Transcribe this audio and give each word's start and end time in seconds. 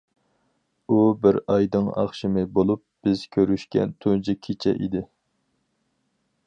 ئۇ 0.93 1.01
بىر 1.25 1.37
ئايدىڭ 1.55 1.91
ئاخشىمى 2.03 2.45
بولۇپ، 2.57 2.81
بىز 3.09 3.25
كۆرۈشكەن 3.37 3.95
تۇنجى 4.05 4.35
كېچە 4.47 4.77
ئىدى. 4.79 5.05